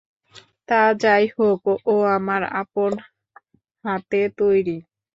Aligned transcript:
তা 0.69 0.81
যাই 1.01 1.25
হোক, 1.35 1.61
ও 1.85 1.95
আমার 2.17 2.41
আপন 2.61 2.91
হাতে 3.85 4.21
তৈরী। 4.37 4.77